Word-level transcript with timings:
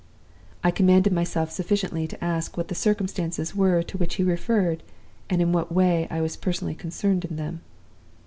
"I 0.63 0.71
commanded 0.71 1.13
myself 1.13 1.51
sufficiently 1.51 2.07
to 2.07 2.23
ask 2.23 2.57
what 2.57 2.69
the 2.69 2.73
circumstances 2.73 3.55
were 3.55 3.83
to 3.83 3.97
which 3.99 4.15
he 4.15 4.23
referred, 4.23 4.81
and 5.29 5.43
in 5.43 5.51
what 5.51 5.71
way 5.71 6.07
I 6.09 6.21
was 6.21 6.35
personally 6.35 6.73
concerned 6.73 7.23
in 7.23 7.35
them. 7.35 7.61